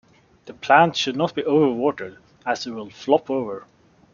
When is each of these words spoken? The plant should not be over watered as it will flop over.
The 0.47 0.55
plant 0.55 0.95
should 0.95 1.15
not 1.15 1.35
be 1.35 1.43
over 1.43 1.69
watered 1.71 2.17
as 2.43 2.65
it 2.65 2.71
will 2.71 2.89
flop 2.89 3.29
over. 3.29 3.67